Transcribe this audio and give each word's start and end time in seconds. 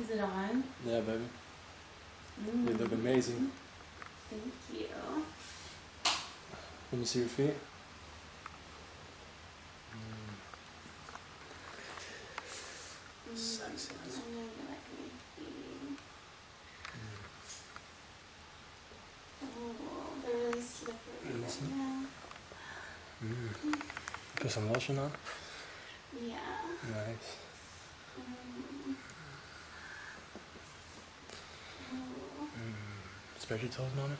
Is 0.00 0.10
it 0.10 0.20
on? 0.20 0.64
Yeah, 0.86 1.00
baby. 1.00 1.24
Mm. 2.44 2.68
You 2.68 2.74
look 2.74 2.92
amazing. 2.92 3.50
Thank 4.30 4.52
you. 4.80 4.86
Let 6.92 6.98
me 7.00 7.04
see 7.04 7.20
your 7.20 7.28
feet. 7.28 7.54
Sexy. 13.34 13.92
I 13.94 14.06
know 14.34 14.40
you 14.40 14.64
like 14.68 14.86
me. 14.98 15.06
Oh, 19.44 19.74
they're 20.24 20.36
really 20.36 20.60
slippery 20.60 20.98
Let 21.24 21.34
me 21.34 21.40
right 21.42 21.50
see. 21.50 21.66
now. 21.76 22.04
Mm. 23.24 23.80
Put 24.40 24.50
some 24.50 24.72
lotion 24.72 24.98
on. 24.98 25.10
Yeah. 26.20 26.36
Nice. 26.90 27.36
Mm. 28.18 28.94
Oh. 31.92 32.48
Mm. 32.56 33.37
Spread 33.48 33.62
your 33.62 33.70
toes, 33.70 33.86
mommy. 33.96 34.14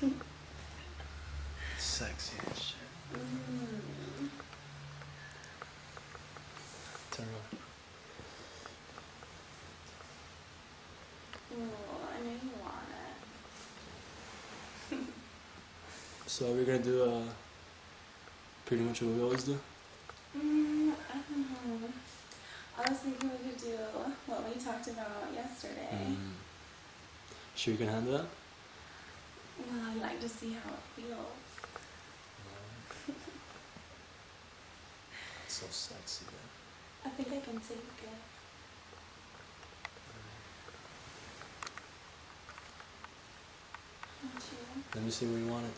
Mm. 0.00 0.12
Sexy 1.76 2.36
as 2.50 2.58
shit. 2.58 2.76
Mm. 3.12 4.30
Turn 7.10 7.26
around. 7.26 7.60
Oh, 11.52 12.08
I 12.08 12.18
know 12.24 12.32
you 12.32 12.52
want 12.62 12.88
it. 14.90 14.98
So 16.26 16.42
we're 16.50 16.64
gonna 16.64 16.78
do 16.78 17.02
uh, 17.02 17.28
pretty 18.64 18.84
much 18.84 19.02
what 19.02 19.14
we 19.14 19.20
always 19.22 19.44
do. 19.44 19.58
Mm, 20.34 20.40
I 20.40 20.63
don't. 21.30 21.94
I 22.76 22.90
was 22.90 22.98
thinking 22.98 23.30
we 23.30 23.50
could 23.50 23.60
do 23.60 23.76
what 24.26 24.44
we 24.48 24.60
talked 24.60 24.88
about 24.88 25.32
yesterday. 25.32 25.88
Mm. 25.92 26.32
Sure 27.54 27.72
you 27.72 27.78
can 27.78 27.88
handle 27.88 28.12
that? 28.12 28.26
Well, 29.58 29.90
I'd 29.90 30.00
like 30.02 30.20
to 30.20 30.28
see 30.28 30.52
how 30.52 30.70
it 30.72 30.82
feels. 30.96 31.40
so 35.48 35.66
sexy, 35.70 36.24
man. 36.26 36.34
I 37.06 37.08
think 37.10 37.28
I 37.28 37.40
can 37.44 37.60
take 37.60 37.78
it. 37.78 38.18
Let 44.94 45.04
me 45.04 45.10
see 45.10 45.26
where 45.26 45.38
you 45.38 45.46
want 45.48 45.64
it. 45.66 45.72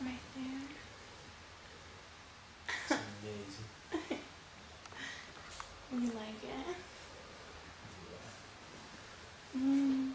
Right 0.00 0.24
there. 0.36 0.62
It's 2.78 2.90
amazing. 2.90 4.20
You 5.92 6.06
like 6.06 6.44
it? 6.44 6.76
Mm. 9.58 10.12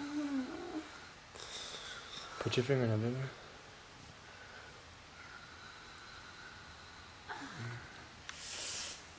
Mm. 0.00 0.44
Put 2.40 2.56
your 2.56 2.64
finger 2.64 2.84
in 2.84 3.00
baby. 3.00 3.16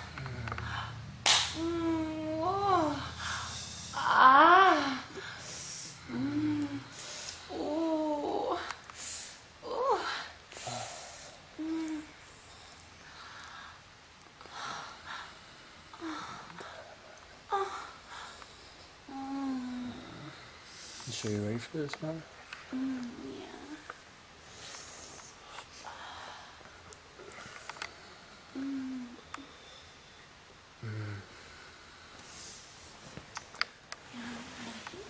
Mm, 1.58 2.38
whoa. 2.40 2.92
Ah. 3.94 5.02
Mm. 6.10 6.80
Ooh. 7.52 8.58
Ooh. 9.66 9.98
Mm. 11.60 12.00
Mm. 19.10 19.56
You 21.16 21.30
sure 21.30 21.30
you're 21.30 21.46
ready 21.46 21.56
for 21.58 21.78
this, 21.78 22.02
man? 22.02 22.22
Mm, 22.74 23.02
yeah. 23.38 23.46
Mm. 28.58 29.06
Yeah, 34.12 34.20
I'm 34.20 34.36
ready. 34.66 35.04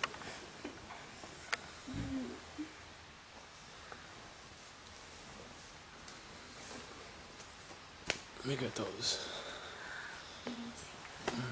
Mm. 1.91 2.29
Let 8.37 8.47
me 8.47 8.55
get 8.55 8.75
those. 8.75 9.27
Let 10.45 10.57
me 10.57 10.63
take 11.25 11.35
them. 11.35 11.43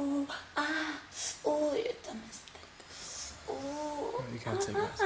Oh, 0.00 0.26
ah, 0.56 1.00
oh, 1.44 1.74
your 1.74 1.92
thumb 2.04 2.20
is 2.30 2.36
thick. 2.38 3.48
Oh, 3.48 4.17
You 4.32 4.38
can't 4.38 4.60
take 4.60 4.74
this. 4.74 5.00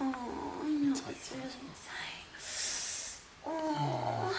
oh, 0.00 0.14
I 0.62 0.68
know 0.68 0.92
it's 0.92 1.32
really. 1.32 1.42
Oh, 3.46 3.52
Oh, 3.68 4.34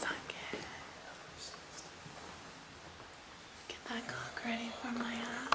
want 0.00 0.12
me 0.12 0.16
to 0.32 0.32
suck 0.32 0.34
it? 0.52 0.58
Get 3.68 3.84
that 3.88 4.06
cock 4.08 4.44
ready 4.44 4.70
for 4.80 4.92
my 4.98 5.14
ass. 5.14 5.48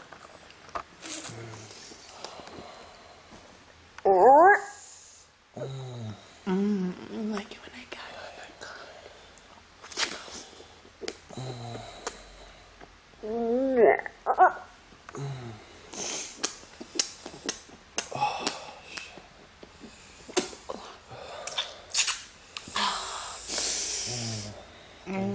Mm, 6.47 6.93
like 7.33 7.51
it 7.51 7.59
when 7.59 7.71
I 7.75 7.83
got 7.89 8.07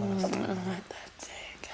Mm, 0.02 0.20
let 0.66 0.88
that 0.88 1.10
take. 1.20 1.70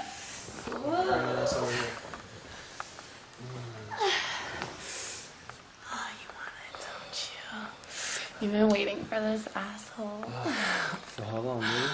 Bring 0.00 1.36
this 1.36 1.52
over. 1.54 1.86
Oh, 5.92 6.08
you 6.20 6.28
want 6.36 6.54
it, 6.64 6.74
don't 6.86 7.18
you? 7.32 8.46
You've 8.46 8.52
been 8.52 8.68
waiting 8.68 9.04
for 9.04 9.20
this 9.20 9.46
asshole 9.54 10.24
For 11.06 11.24
how 11.24 11.38
long, 11.40 11.60
baby? 11.60 11.88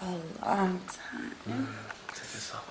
a 0.00 0.04
long 0.46 0.80
time. 0.88 1.34
Mm, 1.48 1.66
take 2.08 2.32
this 2.32 2.52
off. 2.54 2.70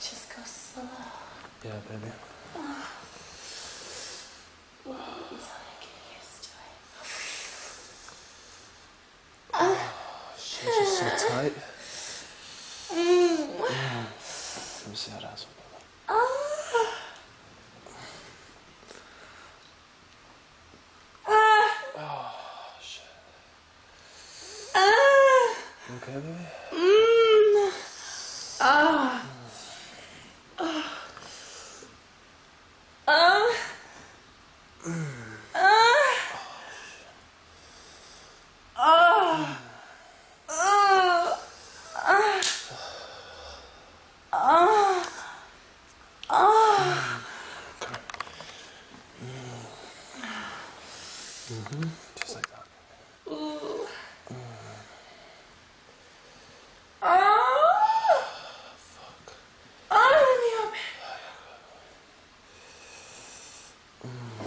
Just 0.00 0.28
go 0.34 0.42
slow. 0.44 0.82
Yeah, 1.64 1.72
baby. 1.88 2.12
Bakalım. 26.08 26.52
Mm. 64.04 64.37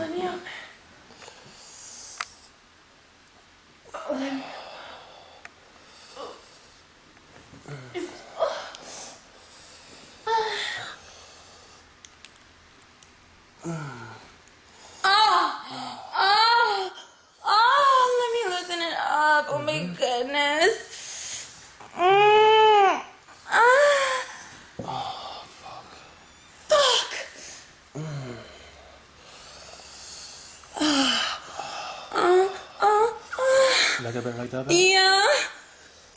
Like 34.13 34.25
a 34.25 34.30
like 34.38 34.50
that? 34.50 34.69
Yeah. 34.69 35.25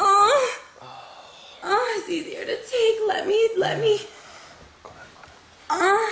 Oh. 0.00 0.58
Oh, 1.62 1.96
it's 1.96 2.08
easier 2.08 2.44
to 2.44 2.56
take. 2.56 2.98
Let 3.06 3.24
me, 3.28 3.50
let 3.56 3.78
me. 3.78 4.00
Uh. 5.70 6.10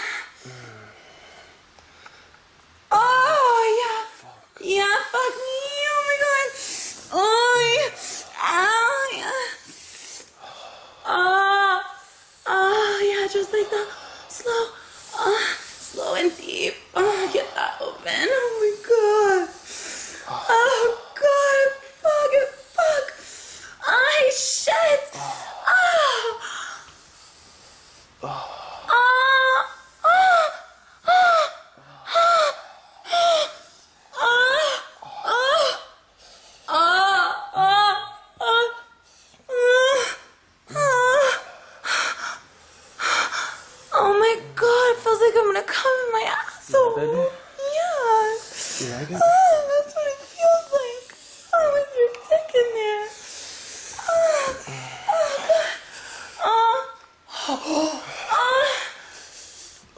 Oh, 2.93 3.63
yeah. 3.83 4.05
Yeah, 4.65 4.97
fuck 5.11 5.35
me. 5.43 5.59
Oh 5.91 6.03
my 6.07 6.17
god. 6.23 6.49
Oh, 7.15 7.75
yeah. 7.75 7.91
Ow, 8.45 9.09
yeah. 9.17 9.43
Oh, 11.05 11.83
oh, 12.47 13.01
yeah, 13.03 13.27
just 13.27 13.53
like 13.53 13.69
that. 13.71 13.89
Slow. 14.29 14.69
Uh, 15.19 15.55
slow 15.59 16.15
and 16.15 16.37
deep. 16.37 16.75
Oh, 16.95 17.31
get 17.33 17.53
that 17.57 17.75
open. 17.81 18.29
Oh 18.31 18.59
my 18.61 18.73
god. 19.49 19.49
Oh 20.35 20.99
god, 21.15 21.69
fuck 22.01 22.33
it, 22.33 22.49
fuck. 22.73 23.07
I 23.87 24.31
shit. 24.35 25.11
Oh. 25.15 26.41
Ah, 28.23 28.49
ah, 28.89 29.67
ah, 30.05 30.49
ah, 31.05 31.47
ah, 32.05 32.53
ah, 40.53 40.93
Oh 43.95 44.13
my 44.19 44.35
god, 44.55 44.97
it 44.97 45.42
like 45.55 45.67
gonna 45.67 45.73
come 45.73 45.93
in 46.07 46.13
my 46.13 46.25
asshole. 46.29 46.97
baby? 46.97 47.13
Yeah. 47.13 48.37
You 48.81 48.87
like 48.95 49.11
it? 49.11 49.21
Ah, 49.23 49.55
that's 49.69 49.95
what 49.95 50.07
it 50.09 50.19
feels 50.33 50.67
like. 50.73 51.09
Oh, 51.55 51.67
with 51.75 51.91
your 51.99 52.11
dick 52.29 52.55
in 52.55 52.69
there. 52.75 53.07
Ah, 54.09 54.13
oh, 55.09 55.35
God. 55.49 55.73
Ah, 56.45 56.81
ah, 58.33 58.69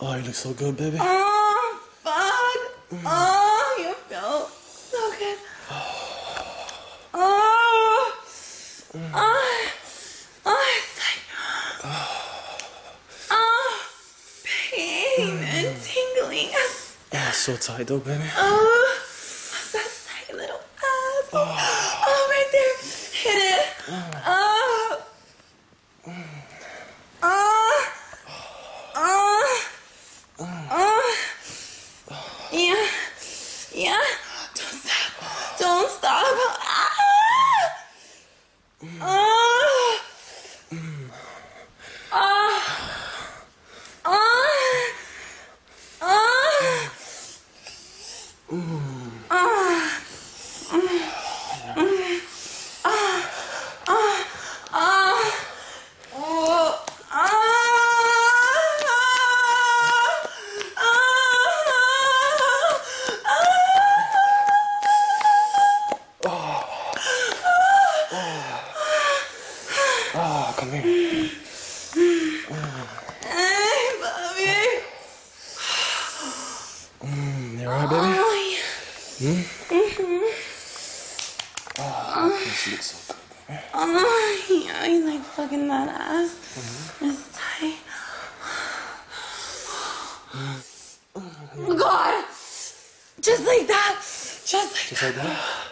Oh, 0.01 0.15
you 0.17 0.23
look 0.23 0.35
so 0.35 0.53
good, 0.53 0.77
baby. 0.77 0.99
ah, 1.01 1.79
fuck. 2.03 2.61
Oh, 3.07 3.77
you 3.79 3.95
feel 4.09 4.49
so 4.49 5.11
good. 5.19 5.39
Oh, 7.15 8.13
ah, 9.15 9.24
so 17.45 17.55
tight, 17.57 17.91
up, 17.91 18.03
baby. 18.07 18.25
Uh, 18.39 18.84
Mm-hmm. 79.25 79.75
Mm-hmm. 79.75 80.21
Oh, 81.79 82.29
this 82.45 82.71
looks 82.71 82.87
so 82.91 83.15
good. 83.49 83.59
Oh, 83.73 84.45
yeah, 84.51 84.85
you 84.85 85.07
like 85.07 85.23
fucking 85.23 85.67
that 85.69 85.89
ass. 85.89 86.99
It's 87.01 87.33
tight. 87.33 87.79
Oh, 91.17 91.75
God. 91.79 92.25
Just 93.23 93.47
like 93.47 93.67
that. 93.67 93.97
Just 94.45 94.53
like 94.75 94.89
Just 94.91 95.03
like 95.03 95.15
that? 95.15 95.64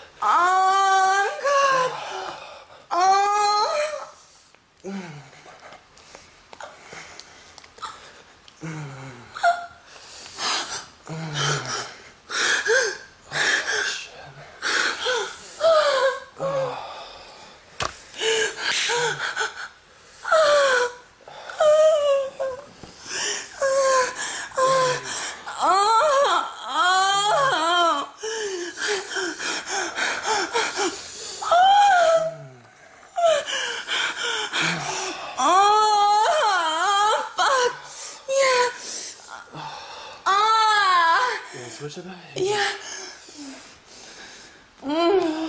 嗯。 45.02 45.41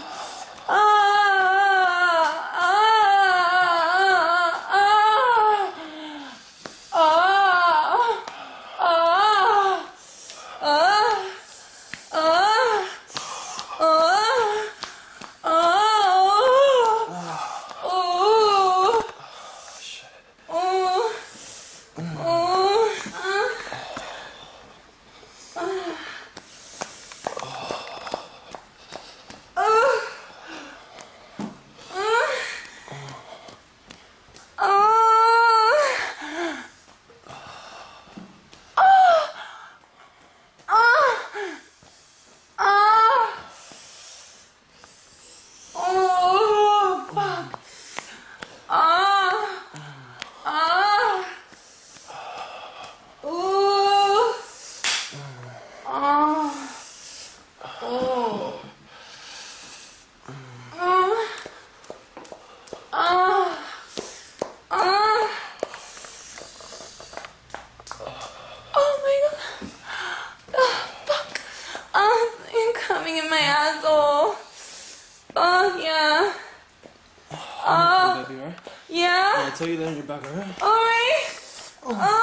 so 79.64 79.70
you 79.70 79.78
landed 79.78 79.96
your 79.96 80.06
back, 80.06 80.26
alright? 80.26 80.62
Alright. 80.62 81.78
Oh. 81.84 81.96
Um. 81.96 82.23